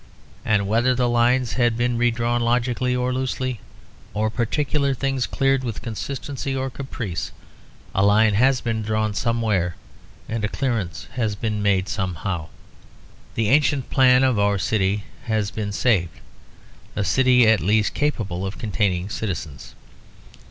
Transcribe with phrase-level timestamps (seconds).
[0.43, 3.59] And whether the lines had been redrawn logically or loosely,
[4.15, 7.31] or particular things cleared with consistency or caprice,
[7.93, 9.75] a line has been drawn somewhere
[10.27, 12.47] and a clearance has been made somehow.
[13.35, 16.19] The ancient plan of our city has been saved;
[16.95, 19.75] a city at least capable of containing citizens.